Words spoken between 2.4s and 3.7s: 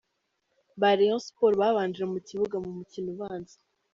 mu mukino ubanza.